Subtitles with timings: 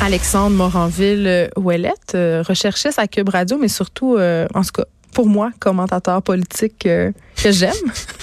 [0.00, 5.50] Alexandre Moranville-Ouellette euh, recherchait sa Cube Radio, mais surtout, euh, en tout cas, pour moi,
[5.58, 7.10] commentateur politique euh,
[7.46, 7.72] que j'aime.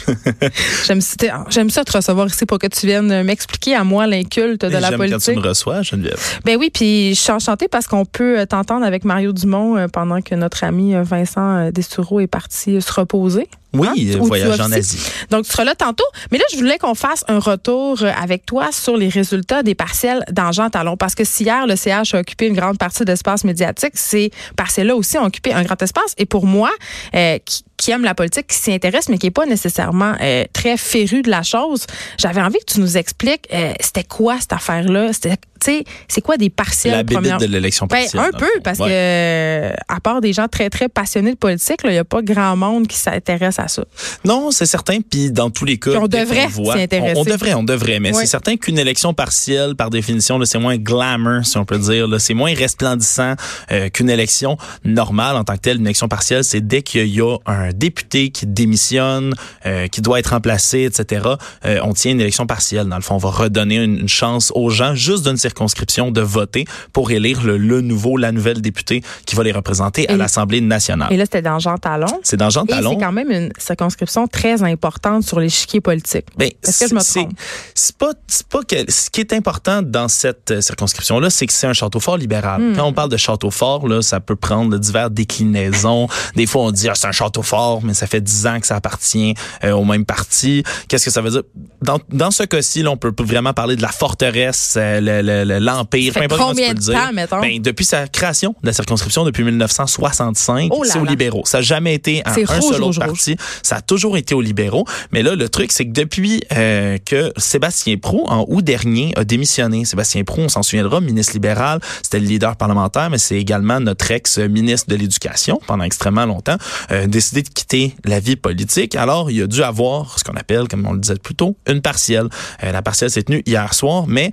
[0.85, 4.61] j'aime, c'était- j'aime ça te recevoir ici pour que tu viennes m'expliquer à moi l'inculte
[4.61, 5.35] de Et la J'aime quand tu politique.
[5.37, 6.19] me reçois, Geneviève.
[6.45, 9.87] Ben oui, puis je suis enchantée parce qu'on peut euh, t'entendre avec Mario Dumont euh,
[9.87, 13.47] pendant que notre ami euh, Vincent euh, Destoureau est parti euh, se reposer.
[13.75, 13.93] Oui, Hein?
[14.15, 14.71] euh, voyage en.
[14.71, 14.99] Asie.
[15.31, 16.03] Donc, tu seras là tantôt.
[16.31, 19.73] Mais là, je voulais qu'on fasse un retour euh, avec toi sur les résultats des
[19.73, 20.95] partiels dans Jean Talon.
[20.95, 24.31] Parce que si hier, le CH a occupé une grande partie de l'espace médiatique, ces
[24.57, 26.13] partiels-là aussi ont occupé un grand espace.
[26.19, 26.69] Et pour moi,
[27.15, 30.45] euh, qui, qui aime la politique, qui s'y intéresse, mais qui n'est pas nécessairement euh,
[30.53, 31.85] très féru de la chose,
[32.17, 35.13] j'avais envie que tu nous expliques euh, c'était quoi cette affaire-là?
[35.13, 36.93] C'était, sais, c'est quoi des partiels?
[36.95, 38.21] La première- de l'élection ben, partielle.
[38.21, 38.87] un dans peu, parce Ouais.
[38.89, 42.55] que à part des gens très, très passionnés de politique, il n'y a pas grand
[42.55, 43.83] monde qui s'intéresse à ça.
[44.25, 44.99] Non, c'est certain.
[45.01, 47.13] Puis dans tous les cas, Puis on devrait s'y intéresser.
[47.17, 47.99] On, on devrait, on devrait.
[47.99, 48.21] Mais Ouais.
[48.21, 52.07] c'est certain qu'une élection partielle, par définition, c'est moins glamour, si on peut dire.
[52.19, 53.35] C'est moins resplendissant
[53.71, 55.77] euh, qu'une élection normale en tant que telle.
[55.77, 59.33] Une élection partielle, c'est dès qu'il y a un député qui démissionne,
[59.65, 61.21] euh, qui doit être remplacé, etc.
[61.65, 62.87] euh, on tient une élection partielle.
[62.87, 66.21] Dans le fond, on va redonner une, une chance aux gens, juste d'une circonscription, de
[66.21, 70.61] voter pour élire le, le nouveau, la nouvelle députée qui va les représenter à l'Assemblée
[70.61, 71.11] nationale.
[71.13, 72.07] Et là, c'était dans Jean Talon.
[72.23, 72.91] C'est dans Jean Et Talon.
[72.97, 76.25] c'est quand même une circonscription très importante sur l'échiquier politique.
[76.37, 77.33] Ben, Est-ce que je me trompe?
[77.75, 78.11] C'est pas,
[78.49, 81.99] pas que ce qui est important dans cette euh, circonscription-là, c'est que c'est un château
[81.99, 82.61] fort libéral.
[82.61, 82.75] Hmm.
[82.75, 86.07] Quand on parle de château fort, là, ça peut prendre divers déclinaisons.
[86.35, 88.67] Des fois, on dit ah, c'est un château fort, mais ça fait dix ans que
[88.67, 90.63] ça appartient euh, au même parti.
[90.87, 91.43] Qu'est-ce que ça veut dire?
[91.81, 95.42] Dans, dans ce cas-ci, là, on peut vraiment parler de la forteresse, euh, le- le-
[95.43, 97.11] l'empire, comment tu combien le de dire.
[97.13, 97.41] mettons?
[97.41, 101.43] Ben, depuis sa création de la circonscription depuis 1965, Oh là c'est aux libéraux.
[101.45, 103.35] Ça n'a jamais été à un rouge, seul autre parti.
[103.61, 104.85] Ça a toujours été aux libéraux.
[105.11, 109.23] Mais là, le truc, c'est que depuis euh, que Sébastien Prou, en août dernier, a
[109.23, 109.85] démissionné.
[109.85, 114.09] Sébastien Prou, on s'en souviendra, ministre libéral, c'était le leader parlementaire, mais c'est également notre
[114.11, 116.57] ex-ministre de l'Éducation pendant extrêmement longtemps,
[116.91, 118.95] euh, décidé de quitter la vie politique.
[118.95, 121.81] Alors, il a dû avoir ce qu'on appelle, comme on le disait plus tôt, une
[121.81, 122.27] partielle.
[122.63, 124.31] Euh, la partielle s'est tenue hier soir, mais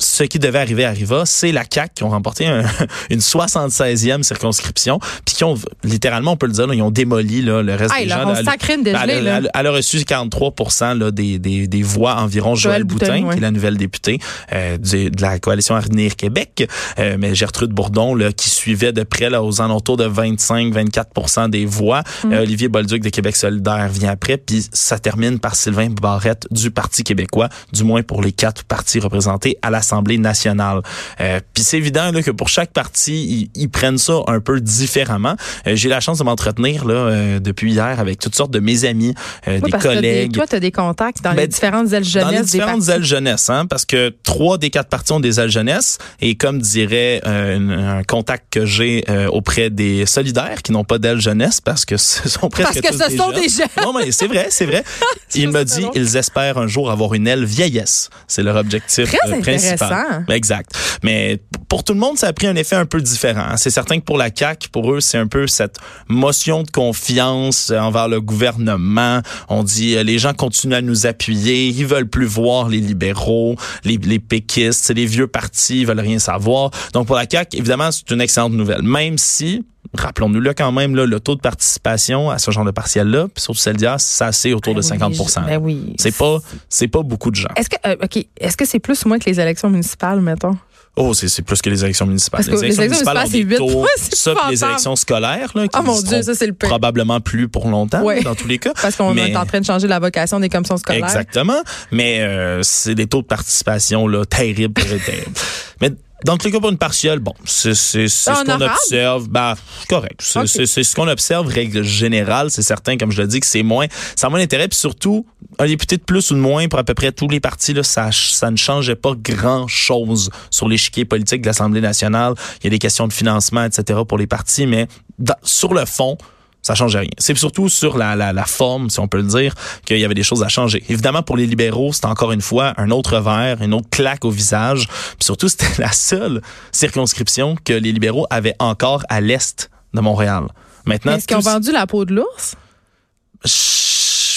[0.00, 2.64] ce qui devait arriver arriva, c'est la CAQ qui ont remporté un-
[3.10, 7.42] une 76e circonscription, puis qui ont littéralement, on peut le dire, là, ils ont démoli
[7.42, 8.16] là, le reste Ah, des gens.
[8.24, 12.54] là, ben, dégelée, elle, elle- elle a reçu 43 là, des, des, des voix environ.
[12.54, 13.32] Joël Boutin, Boutin, ouais.
[13.34, 14.18] qui est la nouvelle députée
[14.52, 16.66] euh, du- de la coalition Avenir Québec,
[16.98, 21.66] euh, mais Gertrude Bourdon, là, qui suivait de près là, aux alentours de 25-24 des
[21.66, 22.02] voix.
[22.24, 22.32] Mm.
[22.32, 26.70] Euh, Olivier Bolduc de Québec solidaire vient après, puis ça termine par Sylvain Barrette du
[26.70, 30.82] Parti québécois, du moins pour les quatre partis représentés à l'Assemblée nationale.
[31.20, 34.60] Euh, puis c'est évident là, que pour chaque parti, ils, ils prennent ça un peu
[34.60, 35.34] différemment.
[35.66, 38.84] Euh, J'ai la chance de m'entretenir là euh, depuis hier avec toutes sortes de mes
[38.84, 39.14] amis,
[39.48, 40.32] euh, Oui, des parce que collègues.
[40.32, 42.88] toi, tu as des contacts dans les Ben, différentes ailes Dans jeunesse les des différentes
[42.88, 46.60] ailes jeunesse, hein, parce que trois des quatre partis ont des ailes jeunesse, et comme
[46.60, 51.96] dirait un contact que j'ai auprès des solidaires qui n'ont pas d'aile jeunesse, parce que
[51.96, 53.40] ce sont presque Parce que tous ce sont jeunes.
[53.42, 53.66] des jeunes.
[53.84, 54.84] Non, mais c'est vrai, c'est vrai.
[55.34, 58.10] Il me dit, ils espèrent un jour avoir une aile vieillesse.
[58.26, 59.79] C'est leur objectif Très euh, principal.
[60.28, 60.70] Exact.
[61.02, 63.44] Mais pour tout le monde, ça a pris un effet un peu différent.
[63.50, 63.56] hein.
[63.56, 65.76] C'est certain que pour la CAQ, pour eux, c'est un peu cette
[66.08, 69.20] motion de confiance envers le gouvernement.
[69.48, 73.56] On dit, euh, les gens continuent à nous appuyer, ils veulent plus voir les libéraux,
[73.84, 76.70] les, les péquistes, les vieux partis, ils veulent rien savoir.
[76.92, 78.82] Donc pour la CAQ, évidemment, c'est une excellente nouvelle.
[78.82, 79.64] Même si,
[79.96, 83.60] rappelons-nous-le quand même, là, le taux de participation à ce genre de partiel-là, puis surtout
[83.60, 85.94] celle d'hier, c'est assez autour de Ben 50 oui, je- ben oui.
[85.98, 87.48] C'est pas, c'est pas beaucoup de gens.
[87.56, 90.56] Est-ce que, euh, OK, est-ce que c'est plus ou moins que les élections municipales, mettons?
[90.96, 92.44] Oh, c'est c'est plus que les élections municipales.
[92.44, 95.68] Parce que les élections municipales ont des c'est taux, c'est ça, les élections scolaires, là,
[95.68, 96.68] qui Oh mon Dieu, ça, c'est le pire.
[96.68, 98.22] probablement plus pour longtemps, Ouais.
[98.22, 98.72] dans tous les cas.
[98.82, 101.04] Parce qu'on Mais- est en train de changer la vocation des commissions scolaires.
[101.04, 101.62] Exactement.
[101.92, 105.30] Mais euh, c'est des taux de participation là, terribles, terribles, terribles.
[105.80, 105.90] Mais
[106.24, 109.28] dans tous les cas, pour une partielle, bon, c'est ce qu'on observe.
[109.28, 109.54] Ben,
[109.88, 110.20] correct.
[110.46, 112.50] C'est ce qu'on observe, règle générale.
[112.50, 113.86] C'est certain, comme je le dis, que c'est moins,
[114.16, 114.68] ça a moins d'intérêt.
[114.68, 115.26] Puis surtout,
[115.58, 117.82] un député de plus ou de moins pour à peu près tous les partis, là,
[117.82, 122.34] ça, ça ne changeait pas grand-chose sur l'échiquier politique de l'Assemblée nationale.
[122.60, 124.00] Il y a des questions de financement, etc.
[124.06, 124.88] pour les partis, mais
[125.18, 126.16] dans- sur le fond,
[126.62, 127.08] ça change rien.
[127.18, 129.54] C'est surtout sur la, la, la, forme, si on peut le dire,
[129.84, 130.84] qu'il y avait des choses à changer.
[130.88, 134.30] Évidemment, pour les libéraux, c'est encore une fois un autre verre, une autre claque au
[134.30, 134.86] visage.
[134.88, 136.42] Puis surtout, c'était la seule
[136.72, 140.44] circonscription que les libéraux avaient encore à l'est de Montréal.
[140.84, 142.56] Maintenant, est-ce qu'ils ont vendu la peau de l'ours?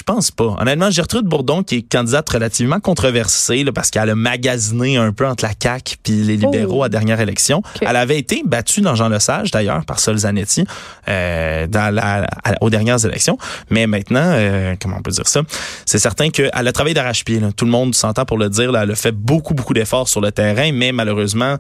[0.06, 0.58] Je pense pas.
[0.60, 5.26] Honnêtement, Gertrude Bourdon, qui est candidate relativement controversée, là, parce qu'elle a magasiné un peu
[5.26, 6.84] entre la CAQ puis les libéraux oh.
[6.84, 7.64] à dernière élection.
[7.80, 10.66] Elle avait été battue dans Jean Lesage, d'ailleurs, par Sol Zanetti,
[11.08, 12.28] euh, dans la,
[12.60, 13.38] aux dernières élections.
[13.70, 15.42] Mais maintenant, euh, comment on peut dire ça?
[15.86, 17.40] C'est certain qu'elle a travaillé d'arrache-pied.
[17.56, 18.74] Tout le monde s'entend pour le dire.
[18.74, 21.56] Là, elle a fait beaucoup, beaucoup d'efforts sur le terrain, mais malheureusement...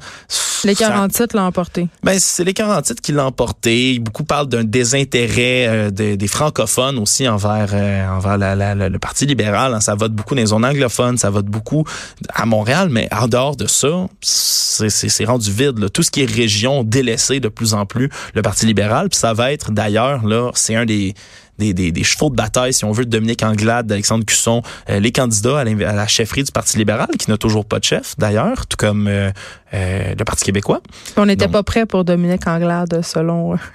[0.65, 1.87] Les 47 l'ont emporté.
[2.03, 3.99] Ben, c'est les 47 qui l'ont emporté.
[3.99, 7.73] Beaucoup parlent d'un désintérêt euh, des francophones aussi envers,
[8.37, 11.85] le Parti libéral, hein, ça vote beaucoup dans les zones anglophones, ça vote beaucoup
[12.33, 15.91] à Montréal, mais en dehors de ça, c'est rendu vide.
[15.91, 19.51] Tout ce qui est région délaissé de plus en plus le Parti libéral, ça va
[19.51, 21.13] être d'ailleurs là, c'est un des
[21.59, 24.99] des, des, des, chevaux de bataille, si on veut, de Dominique Anglade, d'Alexandre Cusson, euh,
[24.99, 28.65] les candidats à, la chefferie du Parti libéral, qui n'a toujours pas de chef, d'ailleurs,
[28.67, 29.31] tout comme euh,
[29.73, 30.81] euh, le Parti québécois.
[31.17, 33.57] On n'était pas prêt pour Dominique Anglade, selon...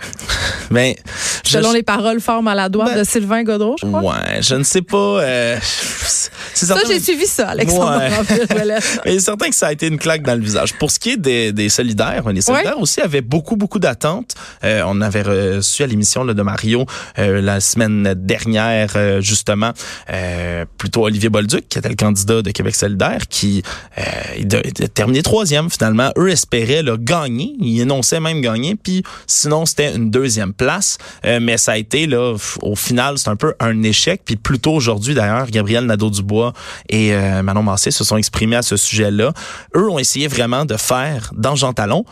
[0.71, 0.95] Ben,
[1.45, 4.03] selon les paroles fort maladroites ben, de Sylvain Godreau, je crois.
[4.03, 5.23] Ouais, je ne sais pas.
[5.63, 8.03] ça, j'ai suivi ça, Alexandre.
[8.03, 8.79] Ouais.
[9.07, 10.75] Mais certain que ça a été une claque dans le visage.
[10.75, 14.35] Pour ce qui est des, des solidaires, les solidaires aussi avaient beaucoup, beaucoup d'attentes.
[14.63, 16.85] on avait reçu à l'émission de Mario
[17.17, 19.73] la semaine dernière, euh, justement,
[20.11, 23.63] euh, plutôt Olivier Bolduc, qui était le candidat de Québec solidaire, qui
[23.99, 26.11] euh, a terminé troisième finalement.
[26.17, 27.55] Eux espéraient le gagner.
[27.61, 28.75] Ils énonçaient même gagner.
[28.75, 30.99] Puis sinon, c'était une deuxième place.
[31.25, 34.23] Mais ça a été, là, au final, c'est un peu un échec.
[34.25, 36.53] Puis plus tôt aujourd'hui, d'ailleurs, Gabriel Nadeau-Dubois
[36.89, 37.13] et
[37.43, 39.33] Manon Massé se sont exprimés à ce sujet-là.
[39.77, 42.05] Eux ont essayé vraiment de faire dans Jean Talon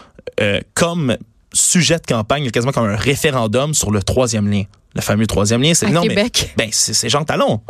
[0.75, 1.17] comme
[1.53, 4.65] sujet de campagne, quasiment comme un référendum sur le troisième lien
[4.97, 5.75] le fameux troisième lien.
[5.75, 6.53] C'est non, Québec.
[6.57, 7.61] ben c'est Jean Talon.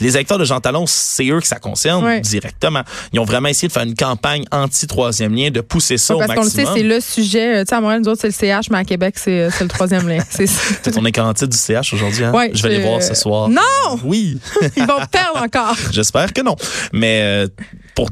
[0.00, 2.82] Les électeurs de Jean Talon, c'est eux que ça concerne directement.
[3.12, 6.36] Ils ont vraiment essayé de faire une campagne anti-troisième lien, de pousser ça au maximum.
[6.36, 7.56] Parce qu'on le sait, c'est le sujet.
[7.56, 9.50] Euh, tu sais, à Montréal, nous autres, c'est le CH, mais à Québec, c'est euh,
[9.60, 10.22] le troisième lien.
[10.30, 12.24] C'est ton écran du CH aujourd'hui.
[12.24, 12.32] Hein?
[12.52, 13.48] je vais les voir ce soir.
[13.48, 13.98] Non!
[14.04, 14.38] Oui!
[14.76, 15.76] Ils vont perdre encore.
[15.92, 16.56] J'espère que non.
[16.92, 17.48] Mais euh,
[17.94, 18.08] pour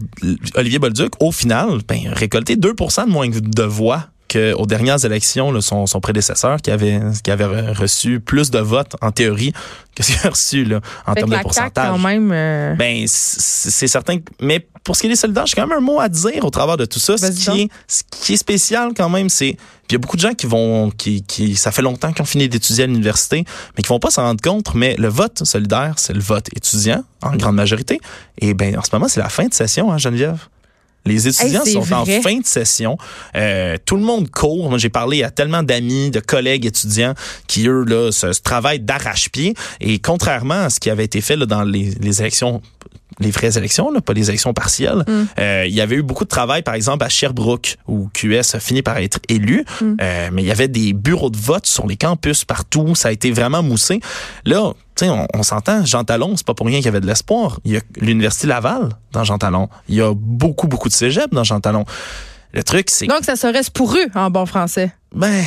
[0.55, 5.61] Olivier Bolduc, au final, ben, récolter 2% de moins de voix qu'aux dernières élections, là,
[5.61, 9.53] son, son, prédécesseur qui avait, qui avait reçu plus de votes en théorie
[9.95, 11.91] que ce qu'il a reçu là, en termes de pourcentage.
[11.91, 14.19] Quand même, euh, Ben, c'est certain.
[14.41, 16.51] Mais pour ce qui est des soldats, j'ai quand même un mot à dire au
[16.51, 17.17] travers de tout ça.
[17.17, 19.57] Ce qui, est, ce qui est spécial quand même, c'est
[19.91, 22.27] il y a beaucoup de gens qui vont, qui, qui ça fait longtemps qu'ils ont
[22.27, 23.45] fini d'étudier à l'université,
[23.77, 24.75] mais qui vont pas s'en rendre compte.
[24.75, 27.99] Mais le vote solidaire, c'est le vote étudiant en grande majorité.
[28.39, 30.47] Et ben en ce moment, c'est la fin de session, hein, Geneviève?
[31.05, 32.99] Les étudiants sont en fin de session.
[33.35, 34.69] Euh, tout le monde court.
[34.69, 37.15] Moi, j'ai parlé à tellement d'amis, de collègues étudiants
[37.47, 39.55] qui, eux, là, se, travaillent d'arrache-pied.
[39.81, 42.61] Et contrairement à ce qui avait été fait là, dans les, les élections
[43.21, 45.05] les vraies élections, là, pas les élections partielles.
[45.07, 45.25] Mm.
[45.39, 48.61] Euh, il y avait eu beaucoup de travail, par exemple, à Sherbrooke, où QS a
[48.61, 49.65] fini par être élu.
[49.81, 49.97] Mm.
[50.01, 52.95] Euh, mais il y avait des bureaux de vote sur les campus partout.
[52.95, 54.01] Ça a été vraiment moussé.
[54.45, 54.73] Là,
[55.03, 57.61] on, on s'entend, Jean Talon, c'est pas pour rien qu'il y avait de l'espoir.
[57.65, 59.69] Il y a l'Université Laval dans Jean Talon.
[59.89, 61.85] Il y a beaucoup, beaucoup de cégep dans Jean Talon.
[62.53, 63.07] Le truc, c'est...
[63.07, 64.93] Donc, ça serait pour eux, en bon français.
[65.15, 65.45] Ben,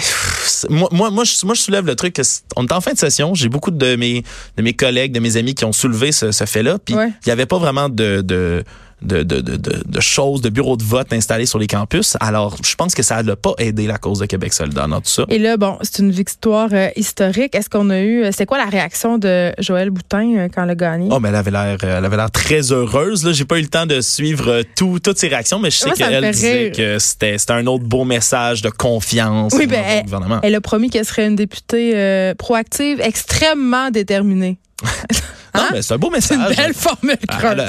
[0.70, 2.22] moi, moi, moi, je, moi, je soulève le truc que
[2.56, 3.34] on est en fin de session.
[3.36, 4.24] J'ai beaucoup de mes,
[4.58, 6.78] de mes collègues, de mes amis qui ont soulevé ce, ce fait-là.
[6.84, 8.64] Puis, il n'y avait pas vraiment de, de
[9.02, 12.18] de, de, de, de, choses, de bureaux de vote installés sur les campus.
[12.20, 15.10] Alors, je pense que ça n'a pas aidé la cause de Québec solidaire dans tout
[15.10, 15.26] ça.
[15.30, 17.56] Et là, bon, c'est une victoire euh, historique.
[17.56, 20.70] Est-ce qu'on a eu, euh, c'est quoi la réaction de Joël Boutin euh, quand elle
[20.70, 21.10] a gagné?
[21.12, 23.26] Oh, mais elle avait l'air, elle avait l'air très heureuse.
[23.26, 25.92] Là, j'ai pas eu le temps de suivre tout, toutes ses réactions, mais je sais
[25.92, 30.40] qu'elle disait que c'était, c'était un autre beau message de confiance oui, ben, elle, gouvernement.
[30.44, 34.58] Elle a promis qu'elle serait une députée proactive, extrêmement déterminée.
[35.54, 35.70] Non, hein?
[35.74, 36.38] mais c'est un beau message.
[36.40, 37.18] C'est une belle formule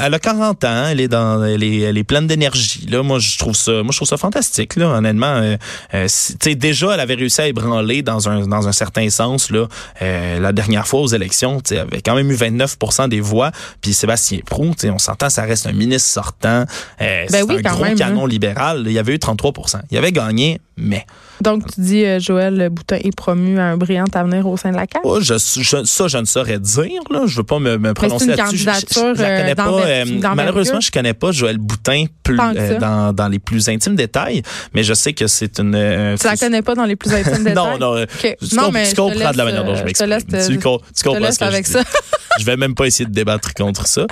[0.05, 2.87] Elle, a 40 ans, elle est dans, elle est, elle est pleine d'énergie.
[2.89, 4.77] Là, moi, je trouve ça, moi, je trouve ça fantastique.
[4.77, 5.57] Là, honnêtement, euh,
[5.95, 6.07] euh
[6.41, 9.51] tu déjà, elle avait réussi à ébranler dans un, dans un certain sens.
[9.51, 9.67] Là,
[10.01, 13.51] euh, la dernière fois aux élections, tu avait quand même eu 29% des voix.
[13.81, 16.65] Puis Sébastien Prou, on s'entend, ça reste un ministre sortant.
[17.01, 17.95] Euh, ben oui, un gros hein.
[17.95, 18.85] canon libéral.
[18.87, 19.81] Il y avait eu 33%.
[19.91, 21.05] Il avait gagné, mais.
[21.43, 24.77] Donc, tu dis euh, Joël Boutin est promu à un brillant avenir au sein de
[24.77, 25.01] la CAQ?
[25.03, 27.03] Oh, je, ça, je ne saurais dire.
[27.11, 27.25] Là.
[27.27, 28.59] Je veux pas me, me prononcer là-dessus.
[28.59, 29.69] Je, je, la connais pas.
[29.69, 30.05] Euh,
[30.37, 34.85] malheureusement, je connais pas Joël Boutin plus, euh, dans, dans les plus intimes détails, mais
[34.85, 35.75] je sais que c'est une.
[35.75, 37.55] Euh, tu la connais pas dans les plus intimes détails?
[37.55, 38.03] non, non.
[38.03, 38.37] Okay.
[38.49, 40.19] Tu, non, mais tu comprends de la manière dont je m'exprime.
[40.29, 41.83] Tu, tu comprends ce que avec je ça.
[42.39, 44.07] je vais même pas essayer de débattre contre ça.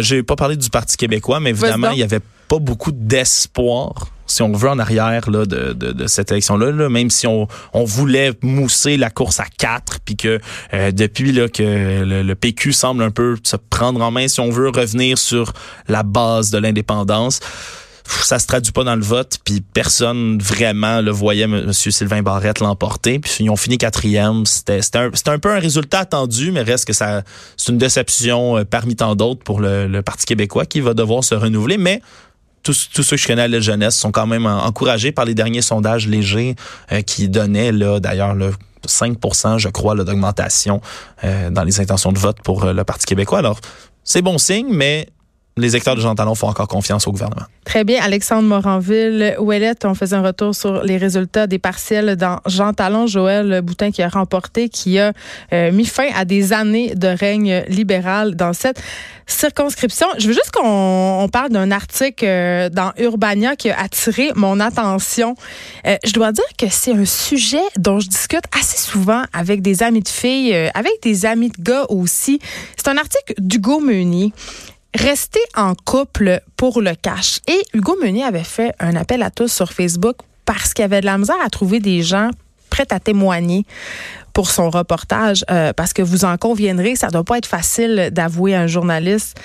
[0.00, 4.42] J'ai pas parlé du Parti québécois, mais évidemment, il y avait pas beaucoup d'espoir si
[4.42, 7.84] on veut, en arrière là, de, de, de cette élection-là, là, même si on, on
[7.84, 10.40] voulait mousser la course à quatre, puis que
[10.72, 14.40] euh, depuis là, que le, le, PQ semble un peu se prendre en main, si
[14.40, 15.52] on veut revenir sur
[15.86, 17.38] la base de l'indépendance,
[18.06, 21.72] ça se traduit pas dans le vote, puis personne vraiment le voyait M.
[21.72, 23.18] Sylvain Barrette l'emporter.
[23.18, 24.44] Puis ils ont fini quatrième.
[24.46, 27.22] C'était un, un peu un résultat attendu, mais reste que ça
[27.56, 31.24] c'est une déception euh, parmi tant d'autres pour le, le, Parti québécois qui va devoir
[31.24, 31.78] se renouveler.
[31.78, 32.02] Mais
[32.64, 35.34] tous, tous ceux que je connais à la jeunesse sont quand même encouragés par les
[35.34, 36.56] derniers sondages légers
[36.90, 38.52] euh, qui donnaient là d'ailleurs le
[38.88, 40.80] 5% je crois, d'augmentation
[41.22, 43.38] euh, dans les intentions de vote pour euh, le Parti québécois.
[43.38, 43.60] Alors,
[44.02, 45.08] c'est bon signe, mais
[45.56, 47.46] les électeurs de Jean Talon font encore confiance au gouvernement.
[47.64, 48.02] Très bien.
[48.02, 53.06] Alexandre Moranville, Ouellette, on faisait un retour sur les résultats des partiels dans Jean Talon.
[53.06, 55.12] Joël Boutin qui a remporté, qui a
[55.52, 58.82] euh, mis fin à des années de règne libéral dans cette
[59.26, 60.06] circonscription.
[60.18, 65.36] Je veux juste qu'on parle d'un article euh, dans Urbania qui a attiré mon attention.
[65.86, 69.82] Euh, je dois dire que c'est un sujet dont je discute assez souvent avec des
[69.84, 72.40] amis de filles, avec des amis de gars aussi.
[72.76, 74.32] C'est un article d'Hugo Meunier.
[74.94, 77.40] Rester en couple pour le cash.
[77.48, 81.06] Et Hugo Meunier avait fait un appel à tous sur Facebook parce qu'il avait de
[81.06, 82.30] la misère à trouver des gens
[82.70, 83.66] prêts à témoigner
[84.32, 88.54] pour son reportage, euh, parce que vous en conviendrez, ça doit pas être facile d'avouer
[88.54, 89.40] à un journaliste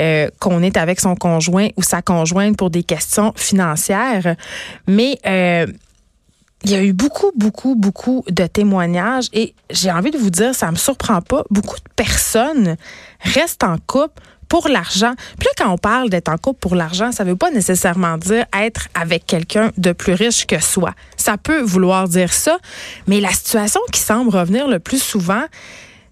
[0.00, 4.34] euh, qu'on est avec son conjoint ou sa conjointe pour des questions financières.
[4.88, 5.66] Mais euh,
[6.64, 10.54] il y a eu beaucoup, beaucoup, beaucoup de témoignages et j'ai envie de vous dire,
[10.54, 12.76] ça me surprend pas, beaucoup de personnes
[13.20, 14.20] restent en couple
[14.52, 15.14] pour l'argent.
[15.38, 18.44] Puis là, quand on parle d'être en couple pour l'argent, ça veut pas nécessairement dire
[18.54, 20.92] être avec quelqu'un de plus riche que soi.
[21.16, 22.58] Ça peut vouloir dire ça,
[23.06, 25.44] mais la situation qui semble revenir le plus souvent,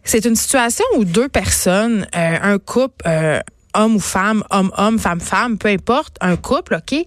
[0.04, 3.40] c'est une situation où deux personnes, euh, un couple, euh,
[3.74, 7.04] homme ou femme, homme-homme, femme-femme, peu importe, un couple, OK,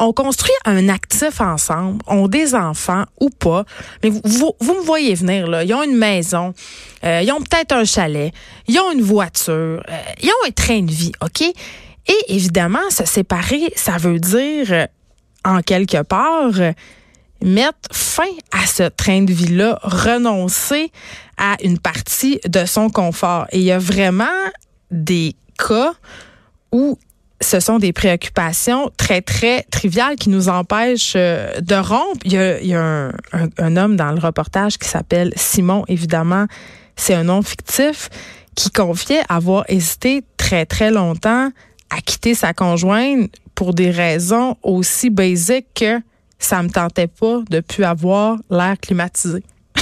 [0.00, 3.64] on construit un actif ensemble, on des enfants ou pas,
[4.02, 5.62] mais vous, vous, me voyez venir, là.
[5.62, 6.54] Ils ont une maison,
[7.04, 8.32] euh, ils ont peut-être un chalet,
[8.66, 11.42] ils ont une voiture, euh, ils ont un train de vie, OK?
[11.42, 14.86] Et évidemment, se séparer, ça veut dire, euh,
[15.44, 16.52] en quelque part,
[17.42, 20.90] mettre fin à ce train de vie-là, renoncer
[21.36, 23.46] à une partie de son confort.
[23.52, 24.24] Et il y a vraiment
[24.90, 25.92] des cas
[26.72, 26.98] où
[27.42, 32.20] ce sont des préoccupations très, très triviales qui nous empêchent euh, de rompre.
[32.24, 36.46] Il y a, un, homme dans le reportage qui s'appelle Simon, évidemment,
[36.96, 38.10] c'est un nom fictif,
[38.54, 41.50] qui confiait avoir hésité très, très longtemps
[41.88, 46.00] à quitter sa conjointe pour des raisons aussi basiques que
[46.38, 49.42] ça me tentait pas de plus avoir l'air climatisé.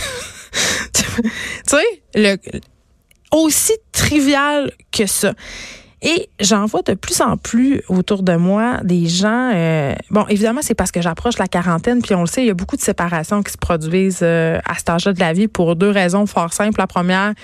[0.95, 1.03] tu
[1.67, 2.37] sais, le,
[3.33, 5.35] aussi trivial que ça.
[6.03, 9.51] Et j'en vois de plus en plus autour de moi des gens.
[9.53, 12.51] Euh, bon, évidemment, c'est parce que j'approche la quarantaine, puis on le sait, il y
[12.51, 15.75] a beaucoup de séparations qui se produisent euh, à cet âge-là de la vie pour
[15.75, 16.79] deux raisons fort simples.
[16.79, 17.35] La première,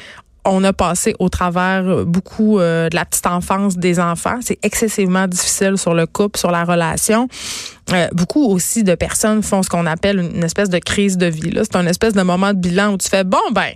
[0.45, 4.39] on a passé au travers beaucoup euh, de la petite enfance des enfants.
[4.41, 7.29] C'est excessivement difficile sur le couple, sur la relation.
[8.13, 11.53] beaucoup aussi de personnes font ce qu'on appelle une espèce de crise de vie.
[11.57, 13.73] C'est un espèce de moment de bilan où tu fais bon ben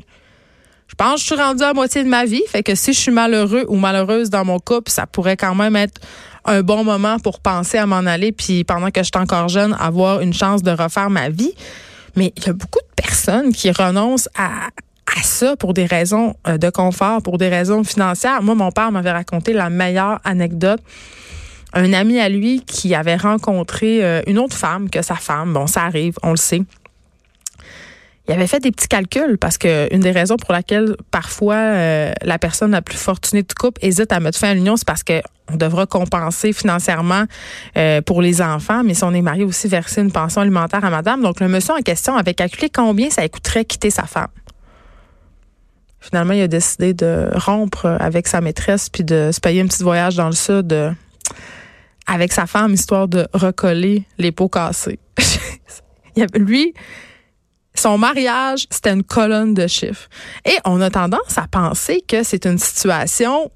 [0.88, 2.42] je pense que je suis rendue à moitié de ma vie.
[2.48, 5.76] Fait que si je suis malheureux ou malheureuse dans mon couple, ça pourrait quand même
[5.76, 6.00] être
[6.46, 8.32] un bon moment pour penser à m'en aller.
[8.32, 11.52] Puis pendant que je suis encore jeune, avoir une chance de refaire ma vie.
[12.16, 14.68] Mais il y a beaucoup de personnes qui renoncent à,
[15.22, 18.42] ça pour des raisons euh, de confort, pour des raisons financières.
[18.42, 20.80] Moi, mon père m'avait raconté la meilleure anecdote.
[21.72, 25.52] Un ami à lui qui avait rencontré euh, une autre femme que sa femme.
[25.52, 26.62] Bon, ça arrive, on le sait
[28.28, 32.12] il avait fait des petits calculs parce que une des raisons pour laquelle parfois euh,
[32.22, 35.02] la personne la plus fortunée de couple hésite à mettre fin à l'union, c'est parce
[35.02, 37.24] que on devra compenser financièrement
[37.78, 40.90] euh, pour les enfants, mais si on est marié aussi verser une pension alimentaire à
[40.90, 41.22] madame.
[41.22, 44.28] Donc le monsieur en question avait calculé combien ça coûterait quitter sa femme.
[46.00, 49.82] Finalement, il a décidé de rompre avec sa maîtresse puis de se payer un petit
[49.82, 50.94] voyage dans le sud
[52.06, 54.98] avec sa femme histoire de recoller les pots cassés.
[56.34, 56.74] lui,
[57.78, 60.08] son mariage, c'était une colonne de chiffres.
[60.44, 63.50] Et on a tendance à penser que c'est une situation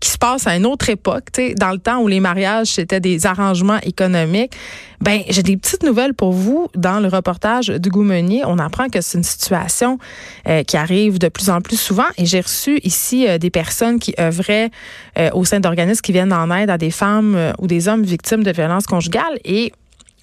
[0.00, 3.24] qui se passe à une autre époque, dans le temps où les mariages c'était des
[3.24, 4.52] arrangements économiques.
[5.00, 6.68] Ben, j'ai des petites nouvelles pour vous.
[6.74, 9.98] Dans le reportage du Meunier, on apprend que c'est une situation
[10.46, 12.04] euh, qui arrive de plus en plus souvent.
[12.18, 14.70] Et j'ai reçu ici euh, des personnes qui œuvraient
[15.18, 18.42] euh, au sein d'organismes qui viennent en aide à des femmes ou des hommes victimes
[18.42, 19.38] de violences conjugales.
[19.44, 19.72] Et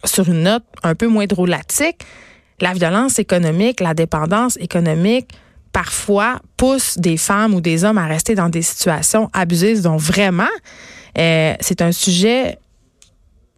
[0.05, 2.05] sur une note un peu moins drôlatique,
[2.61, 5.29] la violence économique, la dépendance économique,
[5.73, 9.81] parfois pousse des femmes ou des hommes à rester dans des situations abusives.
[9.81, 10.43] Donc vraiment,
[11.17, 12.57] euh, c'est un sujet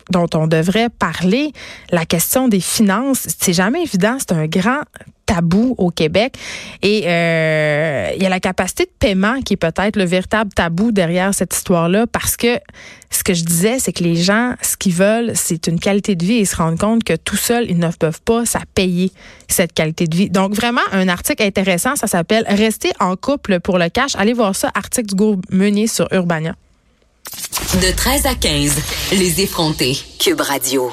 [0.10, 1.54] dont on devrait parler,
[1.92, 3.28] la question des finances.
[3.40, 4.82] C'est jamais évident, c'est un grand
[5.26, 6.36] tabou au Québec.
[6.82, 10.92] Et euh, il y a la capacité de paiement qui est peut-être le véritable tabou
[10.92, 12.60] derrière cette histoire-là, parce que
[13.10, 16.26] ce que je disais, c'est que les gens, ce qu'ils veulent, c'est une qualité de
[16.26, 19.12] vie et ils se rendent compte que tout seul, ils ne peuvent pas ça payer
[19.48, 20.30] cette qualité de vie.
[20.30, 24.16] Donc vraiment, un article intéressant, ça s'appelle Rester en couple pour le cash.
[24.16, 26.56] Allez voir ça, article du groupe Meunier sur Urbania.
[27.82, 28.76] De 13 à 15,
[29.14, 30.92] les effrontés, Cube Radio.